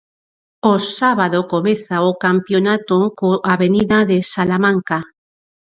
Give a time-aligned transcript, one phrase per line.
[0.73, 4.99] O sábado comeza o campionato co Avenida de Salamanca.